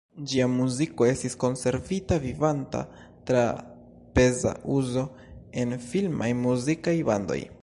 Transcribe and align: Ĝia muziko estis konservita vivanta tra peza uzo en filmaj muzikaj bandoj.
Ĝia 0.29 0.45
muziko 0.51 1.05
estis 1.09 1.35
konservita 1.43 2.17
vivanta 2.23 2.81
tra 3.31 3.45
peza 4.19 4.57
uzo 4.81 5.05
en 5.65 5.81
filmaj 5.93 6.35
muzikaj 6.45 7.01
bandoj. 7.13 7.43